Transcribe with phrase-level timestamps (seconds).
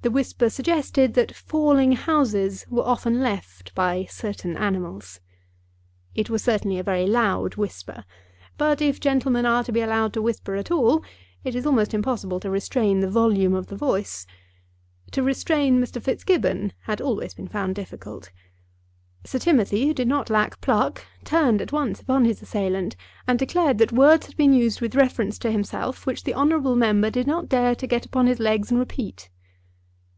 [0.00, 5.18] The whisper suggested that falling houses were often left by certain animals.
[6.14, 8.04] It was certainly a very loud whisper,
[8.56, 11.02] but, if gentlemen are to be allowed to whisper at all,
[11.42, 14.24] it is almost impossible to restrain the volume of the voice.
[15.10, 16.00] To restrain Mr.
[16.00, 18.30] Fitzgibbon had always been found difficult.
[19.24, 22.94] Sir Timothy, who did not lack pluck, turned at once upon his assailant,
[23.26, 27.10] and declared that words had been used with reference to himself which the honourable member
[27.10, 29.28] did not dare to get upon his legs and repeat.